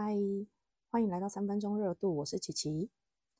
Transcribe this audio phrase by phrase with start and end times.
[0.00, 0.14] 嗨，
[0.92, 2.88] 欢迎来到三分钟热度，我是琪琪。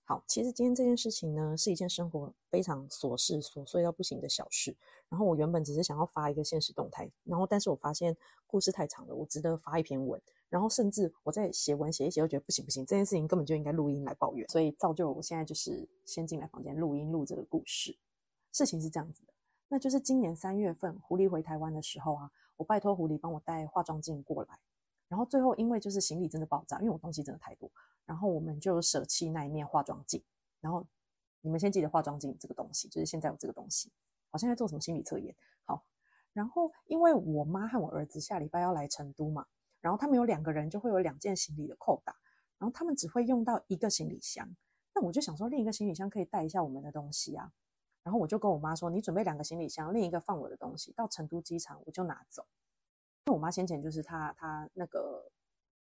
[0.03, 4.77] 好，其实今天这件事情呢，是一件生活非常琐事、琐碎到不行的小事。
[5.09, 8.17] 然后我原本只是想要发一个现实动态，然后但是我发现
[8.49, 10.21] 故事太长了，我值得发一篇文。
[10.49, 14.49] 然后甚至我在写文写一写，又觉得不行不行，这件事情根本就应该录音来抱怨。
[14.49, 17.97] 所以造就我现在就是先进来房间录音录这个故事。
[18.51, 19.33] 事情是这样子的，
[19.69, 24.59] 那就是今年三月份狐狸回台湾的时候啊，我拜托狐狸帮我带化妆镜过来。
[25.09, 27.70] 然后最后，因为就是行李真的爆炸，因为我东西真的太多，
[28.05, 30.23] 然后我们就舍弃那一面化妆镜。
[30.60, 30.87] 然后
[31.41, 33.91] 你们先记得化妆镜这个东西，就是现在有这个东西，
[34.30, 35.34] 好像在做什么心理测验。
[35.65, 35.82] 好，
[36.32, 39.46] 然后因为我妈和我儿子下礼拜要来成都嘛，
[39.80, 42.15] 然后他们有两个人就会有两件行李的扣打，
[42.59, 44.48] 然后他们只会用到一个行李箱。
[44.95, 47.52] 那我就想说，另一个行李箱可以带一下我们的东西啊。
[48.02, 52.46] 然后我就跟我妈说，你准备两个行李箱，另一个放我的东西，到成都机场我就拿走。
[53.28, 55.30] 因为我妈先前就是她，她那个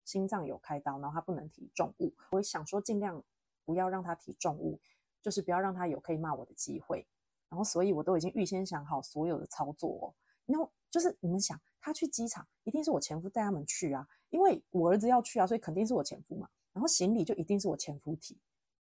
[0.04, 2.12] 心脏有开刀，然后她不能提重物。
[2.32, 3.24] 我想说尽量
[3.64, 4.78] 不要让她提重物，
[5.22, 7.06] 就是不要让她有可以骂我的机会。
[7.48, 10.14] 然后，所以我都已经预先想好所有的操作哦。
[10.44, 16.46] 然后就是你们想，他去机场一定是我前夫带他们去啊，因为我儿子要去啊，所以肯定是我前夫嘛。
[16.74, 18.38] 然后行李就一定是我前夫提，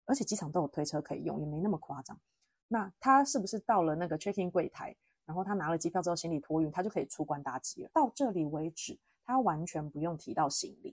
[0.05, 2.20] 而且机场都有推车可以用，也没那么夸张。
[2.69, 4.94] 那他是不是到了那个 checking 柜台？
[5.31, 7.91] 然后他拿了机票之后，行李托运，他就可以出关搭机了。
[7.95, 10.92] 到这里为止，他完全不用提到行李。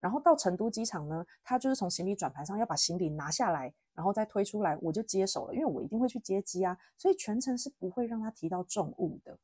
[0.00, 9.38] 然后到成都机场呢，他就是从行李转盘上要把行李拿下来，然后再推出来，我就接手了，因为我一定会去接机啊，所以全程是不会让他提到重物的。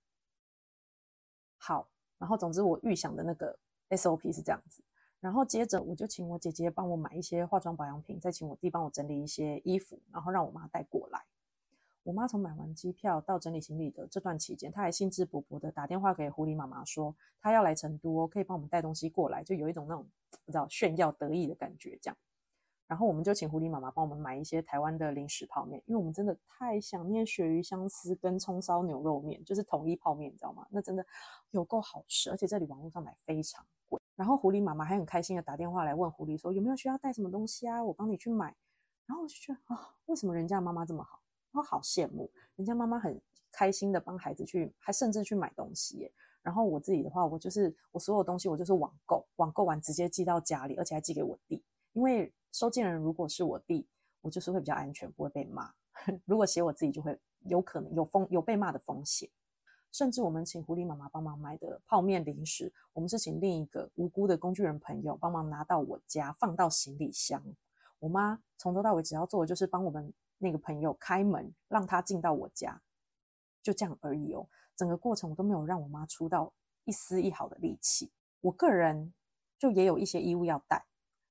[1.56, 3.56] 好，然后总之我预想的那个
[3.90, 4.82] SOP 是这样子。
[5.20, 11.24] 然后接着我就请我姐姐帮我买一些化妆保养品，再请我弟帮我整理一些衣服，然后让我妈带过来。
[12.04, 20.06] 我妈从买完机票到整理行李的这段期间，她还兴致勃勃的打电话给狐狸妈妈说，她要来成都哦，可以帮我们带东西过来，就有一种那种
[20.44, 22.16] 不知道炫耀得意的感觉这样。
[22.86, 30.66] 然后我们就请狐狸妈妈帮我们买一些台湾的零食泡面，因为我们真的太想念鳕鱼香丝跟葱烧牛肉面，就是统一泡面，你知道吗？
[30.68, 31.04] 那真的
[31.52, 33.98] 有够好吃，而且这里网络上买非常贵。
[34.14, 37.82] 然后狐狸妈妈还很开心的打电话来问狐狸说，有没有需要带什么东西啊？
[37.82, 38.54] 我帮你去买。
[39.06, 41.23] 然后我就觉得啊，为什么人家妈妈这么好？
[41.54, 43.20] 我好羡慕人家妈妈很
[43.50, 46.10] 开心的帮孩子去，还甚至去买东西。
[46.42, 51.64] 然后我自己的话，我就是我所有东西我就是网购，网购完直接寄到家里，而且还寄给我弟。
[51.92, 53.86] 因为收件人如果是我弟，
[54.20, 55.72] 我就是会比较安全，不会被骂。
[56.26, 59.30] 如果写我自己，就会有可能有风有被骂的风险。
[59.92, 67.42] 甚至我们请狐狸妈妈帮忙买的泡面零食，我们是请另一个无辜的工具人朋友帮忙拿到我家，放到行李箱。
[68.00, 70.12] 我妈从头到尾只要做的就是帮我们。
[70.44, 72.80] 那个朋友开门让他进到我家，
[73.62, 74.46] 就这样而已哦。
[74.76, 76.52] 整个过程我都没有让我妈出到
[76.84, 78.12] 一丝一毫的力气。
[78.42, 79.14] 我个人
[79.58, 80.84] 就也有一些衣物要带。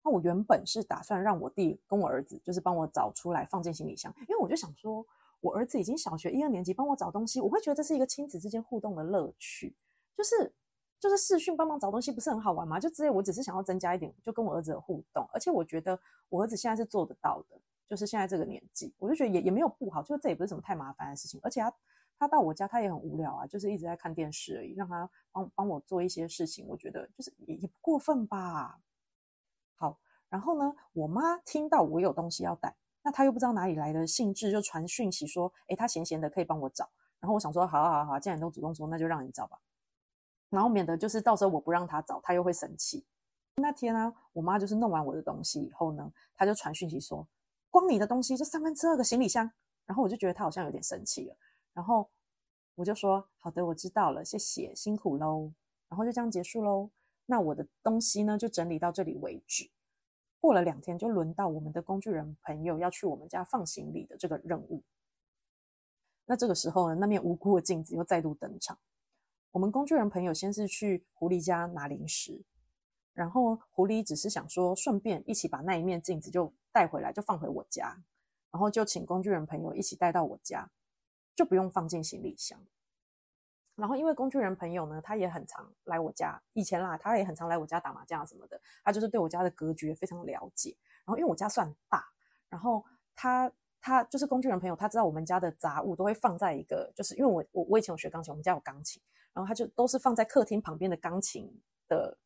[0.03, 5.05] 那我原本是打算让我弟跟我儿子，就是帮我找出来放进行李箱，因为我就想说，
[5.39, 9.75] 我儿子已经小学一二年级，帮我找东西，我会觉得这是一个亲子之间互动的乐趣。
[10.17, 10.53] 就是
[10.99, 12.79] 就是视讯帮忙找东西，不是很好玩吗？
[12.79, 15.25] 就之类，我只是想要增加一点，就跟我儿子的互动。
[15.33, 15.99] 而且我觉得
[16.29, 17.59] 我儿子现在是做得到的。
[17.93, 21.39] 就是现在这个年纪，我就觉得也也没有不好，就这也不是什么太麻烦的事情。
[21.43, 21.73] 而且他
[22.17, 24.73] 他到我家，他也很无聊啊，就是一直在看电视而已。
[24.73, 28.79] 让他帮帮我做一些事情，我觉得就是也也不过分吧。
[29.75, 36.89] 好，然后呢，我妈听到我有东西要带，那她又不知道哪里来的兴致，就传讯息说：“哎，她闲闲的可以帮我找。”
[37.21, 39.59] 然后我想说：“好好好，既然你都主动说，那就让你找吧。”
[40.49, 43.05] 然后免得就是到时候我不让她找，她又会生气。
[43.57, 47.27] 那天呢，我妈就是弄完我的东西以后呢，她就传讯息说。
[47.73, 49.51] 光你的东西就三分之二个行李箱，
[49.87, 51.35] 然后我就觉得他好像有点生气了，
[51.73, 52.07] 然后
[52.75, 55.51] 我就说好的，我知道了，谢谢，辛苦喽，
[55.89, 56.91] 然后就这样结束喽。
[57.25, 59.71] 那我的东西呢，就整理到这里为止。
[60.39, 64.83] 过了两天，就轮到我们的工具人朋友要去我们家放行李的这个任务。
[66.25, 68.77] 那这个时候呢，那面无辜的镜子又再度登场。
[69.49, 72.43] 我们工具人朋友先是去狐狸家拿零食。
[73.13, 77.95] 然后狐狸只是想说，顺便一起把那一面镜子就带回来，就放回我家，
[78.51, 80.69] 然后就请工具人朋友一起带到我家，
[81.35, 82.59] 就不用放进行李箱。
[83.75, 90.75] 然后因为工具人朋友呢，他也很常来我家，以前啦，他也很常来我家打麻将什么的，他就是对我家的格局非常了解。
[91.05, 92.05] 然后因为我家算大，
[92.49, 92.83] 然后
[93.15, 99.01] 他他就是工具人朋友，他知道我们家的杂物都会放在一个，就是因为我我我以前有学钢琴，我们家有钢琴，
[99.33, 101.49] 然后他就都是放在客厅旁边的钢琴
[101.87, 102.17] 的。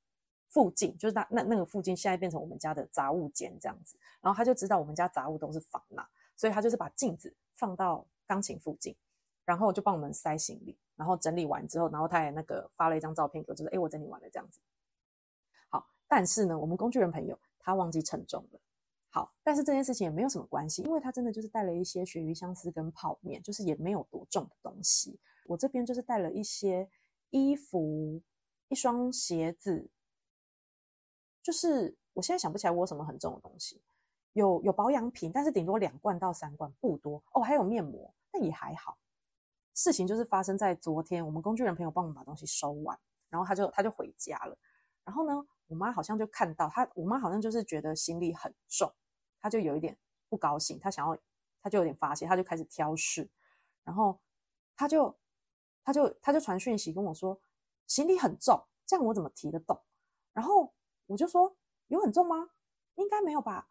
[0.48, 8.96] 附近就是那那那个附近，现在变成我们家的杂物间这样子，然后他就知道我们家杂物都是放那，所以他就是把镜子放到钢琴附近，
[9.46, 14.60] 然后就帮我们塞行李，然后整理完之后，然后他也那个发了一张照片给我，就是哎我整理完了这样子。
[15.70, 18.60] 好，但是呢，我们工具人朋友他忘记称重了。
[19.10, 25.20] 好，但是这件事情也没有什么关系，因为他真的就是带了一些鳕鱼香丝跟泡面，就是也没有多重的东西。
[25.46, 26.88] 我这边就是带了一些
[27.32, 28.22] 衣服、
[28.68, 29.90] 一双鞋子，
[31.48, 33.82] 就是我现在想不起来我有什么很重的东西。
[34.34, 37.42] 有有保养品，但是顶多两罐到三罐，不多哦。
[37.42, 38.98] 还有面膜，但也还好。
[39.74, 43.00] 事情就是发生在昨天，我们工具人朋友帮我们把东西收完，
[43.30, 44.58] 然后他就他就回家了。
[45.06, 48.94] 然后呢，我妈好像就看到他，我妈好像就是觉得行李很重，
[49.40, 49.98] 她就有一点
[50.28, 51.18] 不高兴，她想要，
[51.62, 53.30] 她就有点发泄，她就开始挑事，
[53.86, 54.20] 然后
[54.76, 55.18] 他就
[55.82, 57.40] 他就他就传讯息跟我说，
[57.88, 59.82] 行李很重，这样我怎么提得动？
[60.34, 60.72] 然后
[61.08, 61.56] 我就说，
[61.88, 62.50] 有很重吗？
[62.96, 63.68] 应该没有吧。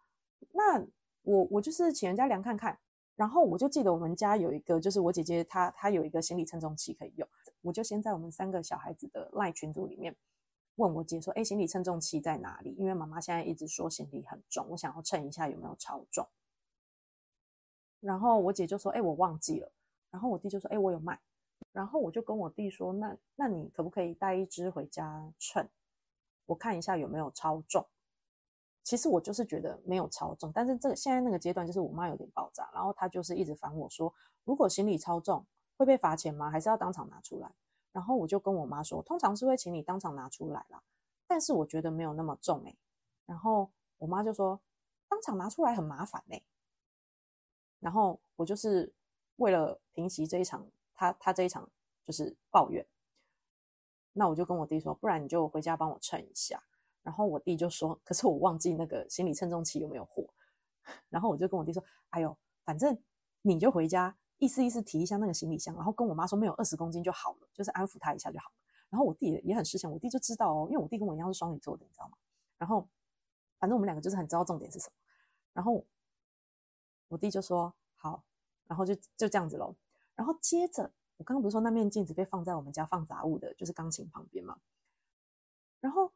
[0.53, 0.85] 那
[1.23, 2.79] 我我就是请人家量看看，
[3.15, 7.29] 然后我就记得我们家有一个，就是我姐姐她她有一个行李称重器可以用，
[7.63, 10.15] 我就先在我们三个小孩子的赖群组里面
[10.77, 12.75] 问我姐说，哎，行李称重器在哪里？
[12.79, 16.27] 因为妈妈现在一直说行李很重，我想要称一下有没有超重。
[18.01, 19.73] 然后我姐就说，哎，我忘记了。
[20.11, 21.21] 然后我弟就说，哎，我有卖。
[21.73, 25.69] 然后我就跟我弟说，那那你可不可以带一只回家称，
[26.47, 27.87] 我看一下有没有超重。
[28.83, 34.15] 其实我就是觉得没有超重，但是这个现在那个阶段就是我妈有点爆炸，然后她就是一直烦我说，
[34.45, 35.45] 如果行李超重
[35.77, 36.49] 会被罚钱吗？
[36.49, 37.53] 还是要当场拿出来？
[37.91, 40.81] 然后我就跟我妈说，通常是会请你当场拿出来啦，
[41.27, 42.77] 但是我觉得没有那么重哎。
[43.25, 44.61] 然后我妈就说，
[45.09, 46.41] 当场拿出来很麻烦哎。
[47.81, 48.95] 然后我就是
[49.37, 50.65] 为了平息这一场
[50.95, 51.69] 他他这一场
[52.05, 52.87] 就是抱怨，
[54.19, 56.63] 那我就跟我弟说，不然你就回家帮我称一下。
[57.03, 60.27] 然后我弟就说：“可是我忘记那个行李称重器有没有货。”
[61.11, 62.35] 然后我就跟我弟说：“哎呦，
[62.65, 62.99] 反正
[63.43, 68.55] 你就回家意思意思提一下那个行李箱，然后跟我妈说没有二十公斤就好了，就是安抚他一下就好了。”
[68.89, 72.17] 然后我弟也很识相，我弟就知道哦，因为我弟跟我一样是双鱼座的，你知道吗？
[72.57, 72.89] 然后
[73.59, 74.95] 反正我们两个就是很知道重点是什么。
[75.53, 75.85] 然后
[77.09, 78.23] 我弟就说：“好。”
[78.67, 79.77] 然后就就这样子喽。
[80.17, 84.59] 然后接着我刚刚不是说那面镜子被放在我们家放杂物的，就是钢琴旁边嘛？
[85.81, 86.13] 然后。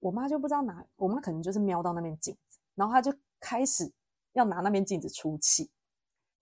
[0.00, 3.10] 我妈就不知道拿，我妈可能就是瞄到那面镜子，然后她就
[3.40, 3.90] 开始
[4.34, 5.70] 要拿那面镜子出气，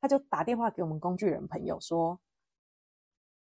[0.00, 2.18] 她就打电话给我们工具人朋友说：“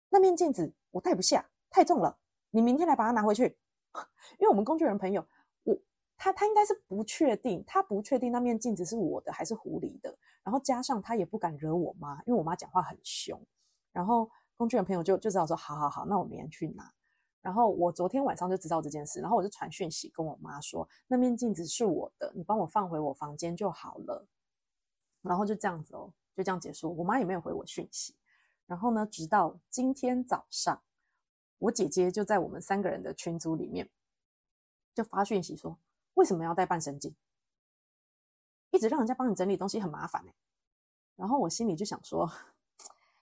[0.07, 2.18] 那面镜子我带不下，太重了，
[2.51, 3.57] 你明天来把它拿回去。
[4.39, 5.27] ”因为我们工具人朋友，
[5.63, 5.77] 我
[6.15, 13.45] 他他应该是不确定，他不确定那面镜子是我的还是狐狸的，然后加上他也不敢惹我妈，因为我妈讲话很凶，
[13.92, 16.92] 然后工具人朋友就就知道说：“好好好，那我明天去拿。”
[17.42, 24.27] 然后我昨天晚上就知道这件事，然后我就传讯息跟我妈说，那面镜子是我的，你帮我放回我房间就好了。
[25.21, 26.94] 然后就这样子哦，就这样结束。
[26.98, 28.15] 我妈也没有回我讯息。
[28.65, 30.81] 然后呢，直到今天早上，
[31.60, 33.89] 我姐姐就在我们三个人的群组里面
[34.94, 35.80] 就发讯息说，
[36.15, 37.15] 为什么要带半身镜？
[38.71, 40.33] 一直让人家帮你整理东西很麻烦哎。
[41.15, 42.30] 然后我心里就想说，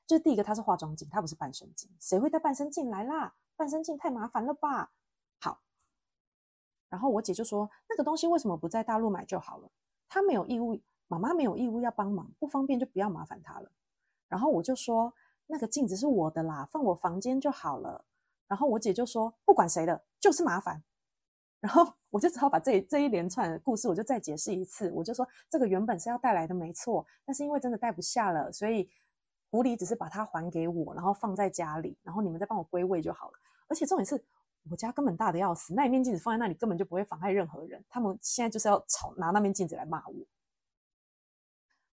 [0.08, 3.34] 就第一个，它是化妆镜，它不是半身镜，谁会带半身镜来啦？
[3.56, 4.92] 半身镜太麻烦了吧？
[5.40, 5.62] 好，
[6.90, 9.72] 然后我姐就说：“那个东西为什么不在大陆买就好了？
[10.08, 13.72] 她没有义务，妈妈没有义务要帮忙，不方便就不要麻烦她了。”
[14.30, 15.12] 然后我就说
[15.48, 18.06] ：“那个镜子是我的啦，放我房间就好了。”
[18.48, 20.84] 然后我姐就说：“不管谁的，就是麻烦。”
[21.62, 24.92] 然后 我就只好把这这一连串的故事，我就再解释一次。
[24.92, 28.90] 我就说：“这个原本是要带来的，没错，但是因为真的带不下了，所以。”
[29.56, 33.40] 狐狸只是把它还给我，然后放在家里，然后你们再帮我归位就好了。
[33.70, 34.22] 而且重点是
[34.70, 37.82] 我家根本大的要死，那一面镜子放在那里根本就不会妨碍任何人。
[37.88, 40.16] 他们现在就是要吵，拿那面镜子来骂我。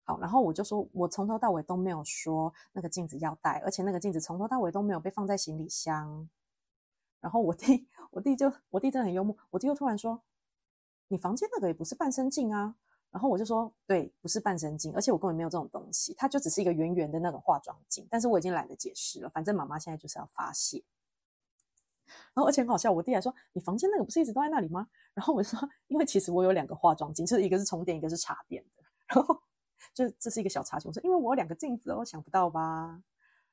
[0.02, 6.28] 好，然后我就说，我从头到尾都没有说那个镜子要带，而且那个镜子从头到尾都没有被放在行李箱。
[7.20, 10.20] 然后我弟，我弟就，我弟真的很幽默，我弟又突然说
[11.06, 12.74] ：“你房间那个也不是半身镜啊。”
[13.12, 18.08] 然后我就说，对，不是半身镜，而且我根本没有这种东西，它就只是一个圆圆的那种化妆镜。
[18.10, 20.82] 但是我已经懒得解释了，反正妈妈现在就是要发泄。
[22.32, 24.88] 然后而且很好笑，我弟还说，你房间那个不是一直都在那里吗？
[25.12, 28.82] 然后我就说，因为其实我有两个化妆镜，就是一个是充电，一个是插电的。
[29.08, 29.38] 然后
[29.92, 32.98] 就这是一个小插曲，我说，因为我有两个镜子，我想不到吧？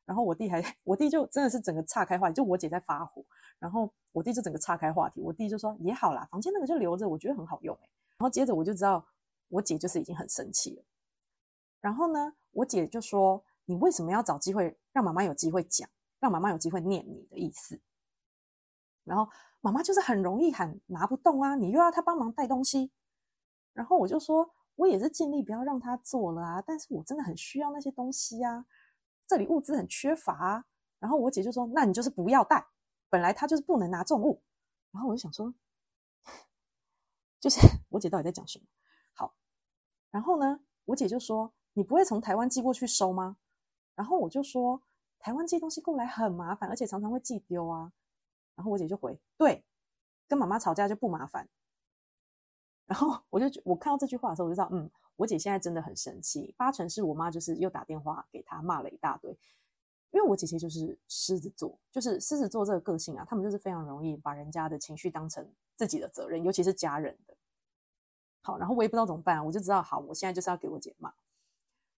[0.05, 3.25] 然后我弟还，我弟就真的是整个岔开话题，就我姐在发火，
[3.59, 7.89] 然后我弟就整个岔开话题，我弟就说也好啦，房间那个就留着，我觉得很好用哎。
[8.19, 9.05] 然后接着我就知道。
[9.49, 10.83] 我姐就是已经很生气了，
[11.81, 15.89] 然后呢，我姐就说：“你为什么要找机会让妈妈有机会讲，
[16.19, 17.79] 让妈妈有机会念你的意思？”
[19.03, 22.91] 然后妈妈就是很容易喊拿不动啊，你又要她帮忙带东西，
[23.73, 28.65] 然后我就说：“我也是尽力不要让她做了啊，但是我真的很需要那些东西啊，
[29.27, 30.65] 这里物资很缺乏。”啊。
[30.99, 32.67] 然后我姐就说：“那你就是不要带，
[33.09, 34.43] 本来她就是不能拿重物。”
[34.91, 35.53] 然后我就想说。
[37.39, 38.65] 就是 我姐到底在讲什么？
[40.11, 43.37] 然后呢，我姐就说：“你不会从台湾寄过去收吗？”
[43.95, 44.81] 然后我就说
[45.19, 47.91] ：“台湾寄东西过来很麻烦，而且常常会寄丢啊。”
[48.55, 49.63] 然后我姐就回：“对，
[50.27, 51.47] 跟妈妈吵架就不麻烦。”
[52.87, 59.31] 然后我就我看到这句话的时候，我就知道，嗯，我姐现在真的很生气，八成是我妈就是又打电话给她骂了一大堆。
[60.11, 67.37] 因为我姐姐就是狮子座，就是狮子座这个个性啊，他们就是非常容易把人家的情绪当成自己的责任，尤其是家人的。
[68.41, 71.13] 好，然后我也不知道怎么办，我就知道，好，我现在就是要给我姐骂。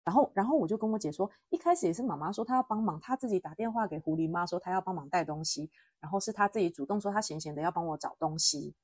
[0.03, 5.71] 然后，然后我就跟我姐说，一开始也是妈妈说她要帮忙，她自己打电话给狐狸妈说她要帮忙带东西，
[6.01, 8.75] 然后是她自己主动说她闲闲的要帮我找东西。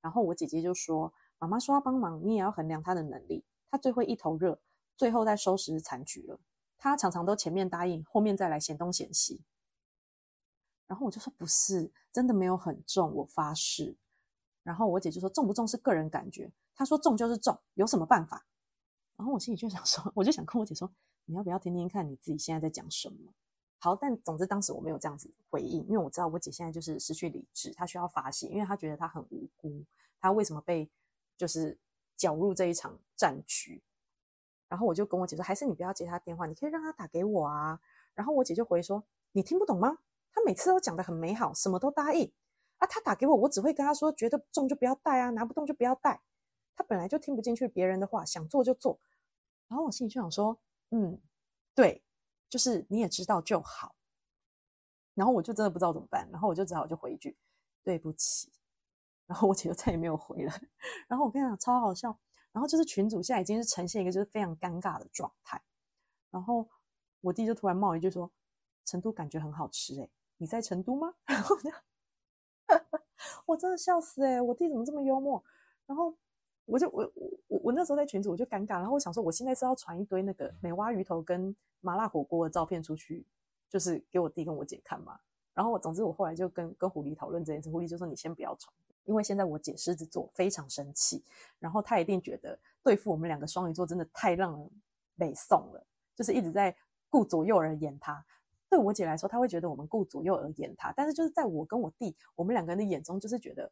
[0.00, 4.58] 然后我姐姐就说，妈妈说要帮忙，你也要衡量她的能力，她最会一头热，
[4.96, 6.38] 最后再收拾残局了。
[6.78, 9.42] 她常常都前面答应，后面再来嫌东嫌西。
[10.86, 13.96] 然后我就说不是，真的没有很重，我发誓。
[14.62, 18.46] 然后我姐就说重不重是个人感觉，他说重就是重，有什么办法？
[19.18, 20.90] 然后我心里就想说， 我就想跟我姐说，
[21.26, 23.34] 你要不要听听看你自己现在在讲什么？
[23.80, 29.84] 好，但总之当时我没有这样子回应，因为我知道我姐现在就是失去理智，她需要发泄，因为她觉得她很无辜，
[30.22, 30.90] 她为什么被
[31.36, 31.78] 就是
[32.16, 33.82] 搅入这一场战局？
[34.66, 37.78] 然后我就跟我姐说，还是你不要接他电话，你可以让他打给我啊。
[38.14, 39.98] 然后我姐就回说，你听不懂吗？
[40.32, 42.32] 他每次都讲的很美好，什么都答应
[42.78, 42.86] 啊。
[42.86, 46.22] 他打给我，我只会跟他说，觉得中就不要带啊，拿不动就不要带。
[46.80, 48.98] 他本来就听不进去别人的话，想做就做。
[49.68, 50.58] 然后我心里就想说，
[50.92, 51.20] 嗯，
[51.74, 52.02] 对，
[52.48, 53.94] 就是你也知道就好。
[55.12, 57.36] 然后我就真的不知道怎么办，然后我就只好就回一句
[57.84, 58.50] 对不起。
[59.26, 60.52] 然后我姐就再也没有回了。
[61.06, 62.18] 然后我跟你讲，超好笑。
[62.50, 65.60] 然后就是群主现在已经是呈现一个就是非常尴尬的状态，
[66.30, 66.66] 然后
[67.20, 68.32] 我弟就突然冒一句说
[68.86, 70.08] ：“成都感觉很好吃，哎，
[70.38, 71.54] 你在成都吗？” 然后
[73.44, 75.44] 我真的笑死哎，我弟怎么这么幽默？
[75.86, 76.16] 然后
[76.70, 77.12] 我就我
[77.48, 83.26] 我我那时候在群组我就尴尬，然后我想说我现在是要传一堆那个美蛙鱼头跟麻辣火锅的照片出去，
[83.68, 85.18] 就是给我弟跟我姐看嘛。
[85.52, 88.72] 然后我总之我后来就跟跟狐狸讨论这件事，狐狸就说你先不要传。
[89.06, 91.24] 因为现在我姐狮子座非常生气，
[91.58, 94.70] 然后她一定觉得对付我们两个双鱼座真的太让人
[95.16, 95.84] 美送了，
[96.14, 96.74] 就是一直在
[97.08, 98.24] 顾左右而言他。
[98.68, 103.68] 对我姐来说，她会觉得我们顾左右而言他，但是就是在我跟我弟我们两个人的眼中，就是觉得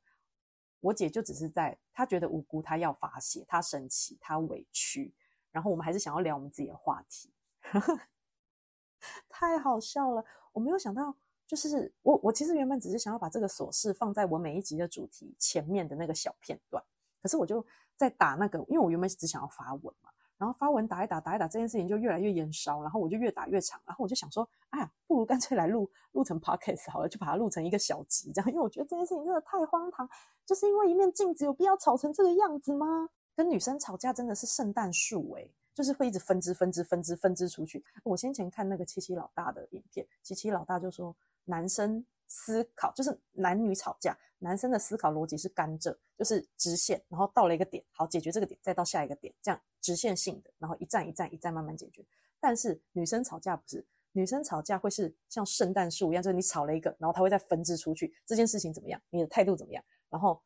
[0.80, 5.14] 我姐就只是在她觉得无辜，她要发泄，她生气，她委屈，
[5.50, 7.32] 然后我们还是想要聊我们自己的话题，
[9.28, 11.16] 太好笑了，我没有想到。
[11.46, 16.84] 就是我，我其实原本只是想要把这个琐事放在我每一集的主题前面的那个小片段，
[17.22, 17.64] 可是我就
[17.96, 30.08] 在打那个，因为我原本只想要发文嘛，然后发文打一打，打一打，这件事情就越来越延烧，然后我就越打越长，然后我就想说，哎呀，不如干脆来录录成 podcast 好了，就把它录成一个小集这样，因为我觉得这件事情真的太荒唐，
[30.46, 33.10] 就是因为一面镜子有必要吵成这个样子吗？
[33.36, 35.52] 跟女生吵架真的是圣诞树诶。
[35.74, 37.84] 就是会一直分支、分支、分支、分支出去。
[38.02, 41.14] 我先前看那个七七老大的影片，七七老大就说。
[41.50, 52.04] 男生思考就是男女吵架，男生的思考逻辑是甘蔗，就是直线，然后到了一个点，好解决这个点，再到下一个点，这样直线性的，然后一站一站一站慢慢解决。
[52.40, 60.40] 但是女生吵架不是，女生吵架会是像圣诞树一样，就是你吵了一个，然后它会再分支出去，这件事情怎么样，你的态度怎么样，然后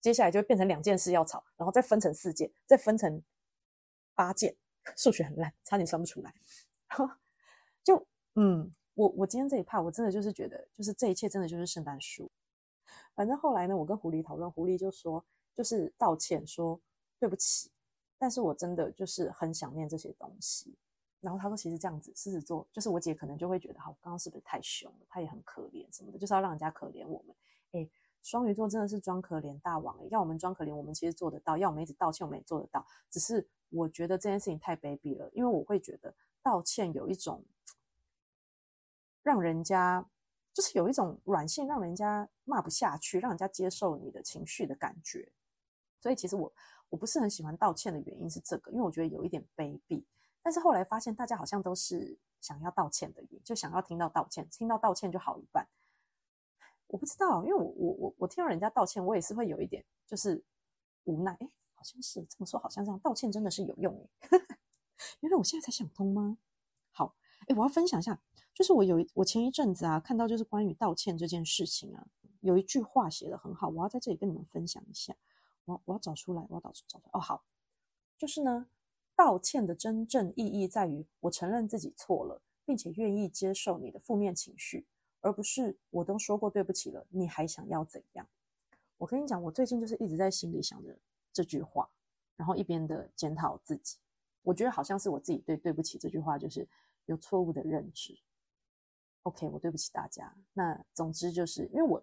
[0.00, 3.22] 接下来就会变成两件事要吵，然后再分成四件，再分成
[4.14, 4.56] 八件，
[4.96, 6.34] 数学很烂，差点算不出来，
[7.84, 8.72] 就嗯。
[8.94, 12.30] 我我今天这一趴，我真的就是觉得，就是这一切真的就是圣诞树。
[13.14, 15.24] 反正后来呢，我跟狐狸讨论，狐狸就说，
[15.54, 16.80] 就是道歉，说
[17.18, 17.70] 对不起。
[18.18, 20.74] 但是我真的就是很想念这些东西。
[21.20, 25.06] 然后他说，其实这样子，狮子座就是我姐可能就会觉得，好，刚刚是不是太凶了？
[25.08, 27.36] 她也很可怜什么的，就是要让人家可怜我们。
[27.72, 27.88] 哎，
[28.22, 32.86] 双鱼座真的是装可怜大王哎，要我们装可怜，我们其实做得到；要我们一直道歉，我们也做得到。
[33.10, 37.44] 只是我觉得这件事情太卑鄙了，因为我会觉得道歉有一种。
[39.22, 40.08] 让人家
[40.52, 45.32] 就是有一种软性，让人家骂不下去，让人家接受你的情绪的感觉。
[46.00, 46.52] 所以其实我
[46.88, 50.04] 我不是很喜欢道歉的原因是这个，因为我觉得有一点卑鄙。
[50.42, 55.68] 但是后来发现，大家好像都是想要道歉的，就想要听到道歉，听到道歉就好一半。
[56.86, 60.42] 我不知道，因为我我我我听到人家道歉，我也是会有一点就是
[61.04, 61.36] 无奈。
[61.38, 64.38] 哎，好像是这么说，好像这样道歉真的是有用哎。
[65.20, 66.38] 原来我现在才想通吗？
[66.90, 67.14] 好，
[67.46, 68.20] 哎，我要分享一下。
[68.52, 72.06] 就是我有我前一阵子啊，看到就是关于道歉这件事情啊，
[72.40, 75.16] 有一句话写的很好，我要在这里跟你们分享一下。
[75.64, 77.10] 我我要找出来，我要找出找出来。
[77.14, 77.44] 哦，好，
[78.18, 78.66] 就是呢，
[79.16, 84.86] 道歉的真正意义在于我承认自己错了，并且愿意接受你的负面情绪，
[85.20, 88.28] 而不是我都说过对不起了，你还想要怎样？
[88.98, 90.98] 我跟你讲，我最近就是一直在心里想着
[91.32, 91.88] 这句话，
[92.36, 93.96] 然后一边的检讨自己。
[94.42, 96.68] 我觉得好像是我自己对对不起这句话就是
[97.10, 98.18] 有错误的认知。
[99.24, 100.34] OK，我对不起大家。
[100.52, 102.02] 那总之就是因为我，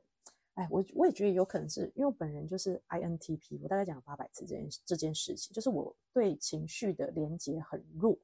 [0.54, 8.18] 哎，我我也觉得有可能是因为我本人就是 INTP，我大概讲了八百次这件这件事情，就是我对情绪的连接很弱。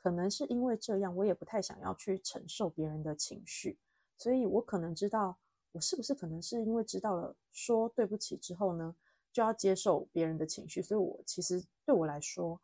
[0.00, 3.76] 可能是因为这样，我也不太想要去承受别人的情绪，
[4.16, 5.36] 所以我可能知道，
[5.72, 8.94] 我是不是可能是因为知道了说对不起之后呢，
[9.32, 12.60] 就要接受别人的情绪，所以我其实对我来说，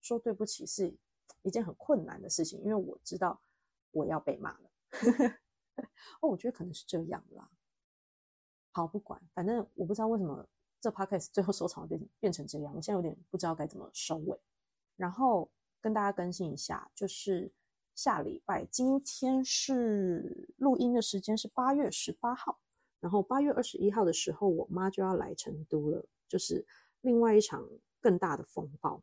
[0.00, 0.94] 说对不起是
[1.48, 3.40] 一件很困难的事情，因为我知道
[3.90, 4.70] 我要被骂了。
[6.20, 7.50] 哦，我觉得可能是这样啦。
[8.70, 10.46] 好，不管，反正我不知道为什么
[10.80, 14.38] 这 podcast 最后收场变变成这样，我现在有点不知道该怎么收尾，
[14.96, 15.50] 然后。
[15.80, 17.52] 跟大家更新一下，就是
[17.94, 22.58] 下礼拜今天是录音的时间是八月十八号，
[22.98, 26.66] 然后八月二十一号的时候，我妈就要来成都了，就是
[27.02, 27.64] 另外一场
[28.00, 29.00] 更大的风暴。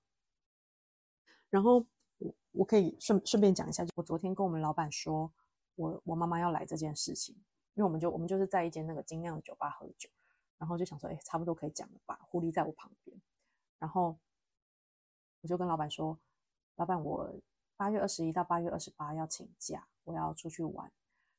[1.49, 1.87] 然后
[2.51, 5.31] 我可以顺顺便讲一下，我昨天跟我们老板说，
[5.75, 7.35] 我我妈妈要来这件事情，
[7.73, 10.09] 因为我们就我们就是在一间那个精酿的酒吧喝酒，
[10.57, 12.19] 然后就想说，哎，差不多可以讲了吧？
[12.23, 13.19] 狐狸在我旁边，
[13.79, 14.17] 然后
[15.41, 16.17] 我就跟老板说。
[16.77, 17.33] 老板，我
[17.77, 20.91] 八月二十一到八月二十八要请假，我要出去玩。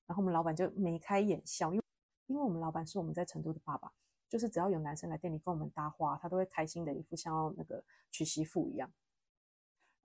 [0.07, 1.85] 然后我们老板就眉开眼笑，因为
[2.25, 3.93] 因为我们老板是我们在成都的爸爸，
[4.31, 8.91] 就是只要有男生来店里跟我们搭话，他都会开心的一副像要那个娶媳妇一样。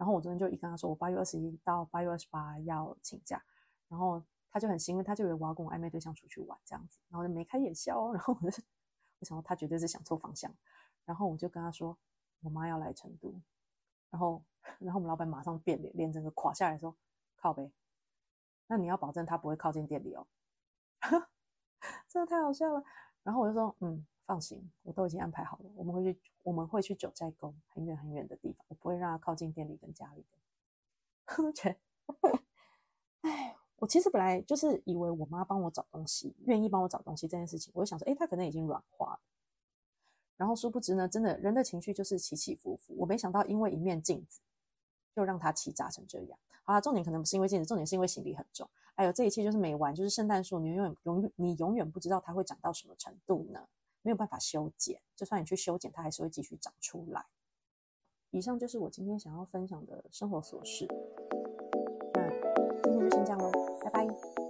[0.01, 3.39] 然后我昨天就一跟他说，我八月二十一到八月二十八要请假，
[3.88, 8.10] 然后他就很兴奋，他就以为我要跟我暧昧对象出去玩这样子，然后就眉开眼笑。
[8.12, 8.63] 然后我就
[9.20, 10.51] 我想说他绝对是想错方向，
[11.05, 11.96] 然后我就跟他说，
[12.41, 13.31] 我妈要来成都，
[14.10, 14.43] 然后。
[14.77, 16.96] 然后我们老板马上变脸，脸整个垮下来说
[17.36, 17.72] ：“靠呗，
[18.67, 20.27] 那你要保证他不会靠近店里哦。
[22.08, 22.84] ”真的太好笑了。
[23.24, 30.37] 然后我就说：“嗯，放心，我都已经安排好了，我们会去，我们会去九寨沟很远很远的地方，我不会让他靠近店里跟家里的。
[31.53, 31.70] ”觉
[32.22, 32.39] 得，
[33.24, 39.20] 哎，我其实本来就是以为我妈帮我找东西，愿意帮我找东西这件事情，我就想说：“哎，他可能已经软化了。”
[40.37, 42.96] 然后殊不知呢，真的人的情绪就是起起伏伏。
[43.00, 44.39] 我没想到，因为一面镜子。
[45.13, 46.39] 就让他气炸成这样。
[46.63, 48.65] 好了，重点可能不是因为镜子，重点是因为行李很重。
[48.96, 53.67] 哎呦这一切就是没完，就是圣诞树，你永远永远你永远不知道它会长到什么程度呢？
[54.01, 57.25] 没有办法修剪，就算你去修剪，它还是会继续长出来。
[58.31, 60.87] 以上就是我今天想要分享的生活琐事。
[62.14, 62.29] 那
[62.81, 63.51] 今天就先这样喽，
[63.83, 64.40] 拜拜。